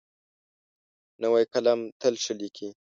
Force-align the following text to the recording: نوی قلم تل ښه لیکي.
نوی 1.21 1.43
قلم 1.53 1.79
تل 2.01 2.13
ښه 2.23 2.33
لیکي. 2.39 2.67